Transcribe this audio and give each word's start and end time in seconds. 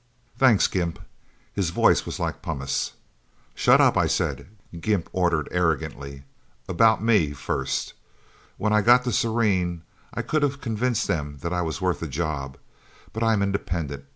"Thanks, 0.35 0.65
Gimp." 0.65 0.97
His 1.53 1.69
voice 1.69 2.07
was 2.07 2.19
like 2.19 2.41
pumice. 2.41 2.93
"Shut 3.53 3.79
up, 3.79 3.95
I 3.95 4.07
said!" 4.07 4.47
Gimp 4.79 5.07
ordered 5.13 5.47
arrogantly. 5.51 6.23
"About 6.67 7.03
me 7.03 7.33
first. 7.33 7.93
When 8.57 8.73
I 8.73 8.81
got 8.81 9.03
to 9.03 9.11
Serene, 9.11 9.83
I 10.11 10.23
could 10.23 10.41
have 10.41 10.59
convinced 10.59 11.05
them 11.05 11.37
I 11.43 11.61
was 11.61 11.81
worth 11.81 12.01
a 12.01 12.07
job. 12.07 12.57
But 13.13 13.21
I'm 13.21 13.43
independent. 13.43 14.05